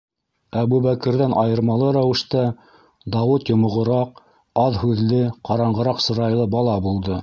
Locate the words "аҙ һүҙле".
4.67-5.25